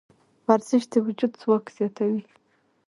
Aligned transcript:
ورزش 0.47 0.83
د 0.91 0.95
وجود 1.05 1.31
ځواک 1.41 1.65
زیاتوي. 1.77 2.23